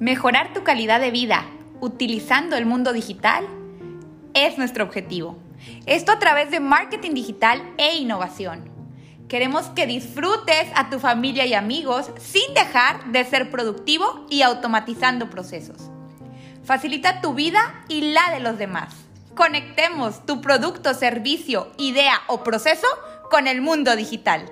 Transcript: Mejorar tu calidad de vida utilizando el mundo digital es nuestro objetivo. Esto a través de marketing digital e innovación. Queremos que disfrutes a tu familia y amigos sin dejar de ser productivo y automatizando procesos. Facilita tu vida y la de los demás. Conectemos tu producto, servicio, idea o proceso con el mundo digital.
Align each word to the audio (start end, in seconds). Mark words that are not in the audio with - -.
Mejorar 0.00 0.54
tu 0.54 0.62
calidad 0.64 0.98
de 0.98 1.10
vida 1.10 1.44
utilizando 1.82 2.56
el 2.56 2.64
mundo 2.64 2.94
digital 2.94 3.46
es 4.32 4.56
nuestro 4.56 4.82
objetivo. 4.82 5.36
Esto 5.84 6.10
a 6.10 6.18
través 6.18 6.50
de 6.50 6.58
marketing 6.58 7.10
digital 7.10 7.62
e 7.76 7.96
innovación. 7.96 8.70
Queremos 9.28 9.66
que 9.66 9.86
disfrutes 9.86 10.68
a 10.74 10.88
tu 10.88 11.00
familia 11.00 11.44
y 11.44 11.52
amigos 11.52 12.10
sin 12.18 12.54
dejar 12.54 13.12
de 13.12 13.26
ser 13.26 13.50
productivo 13.50 14.24
y 14.30 14.40
automatizando 14.40 15.28
procesos. 15.28 15.90
Facilita 16.64 17.20
tu 17.20 17.34
vida 17.34 17.84
y 17.88 18.12
la 18.12 18.30
de 18.32 18.40
los 18.40 18.56
demás. 18.56 18.94
Conectemos 19.34 20.24
tu 20.24 20.40
producto, 20.40 20.94
servicio, 20.94 21.72
idea 21.76 22.22
o 22.26 22.42
proceso 22.42 22.86
con 23.30 23.46
el 23.46 23.60
mundo 23.60 23.94
digital. 23.96 24.50